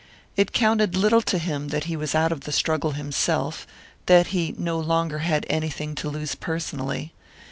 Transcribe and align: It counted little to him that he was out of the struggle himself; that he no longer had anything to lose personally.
It 0.35 0.51
counted 0.51 0.95
little 0.97 1.21
to 1.21 1.37
him 1.37 1.67
that 1.67 1.83
he 1.83 1.95
was 1.95 2.15
out 2.15 2.31
of 2.31 2.41
the 2.41 2.51
struggle 2.51 2.93
himself; 2.93 3.67
that 4.07 4.29
he 4.33 4.55
no 4.57 4.79
longer 4.79 5.19
had 5.19 5.45
anything 5.47 5.93
to 5.93 6.09
lose 6.09 6.33
personally. 6.33 7.13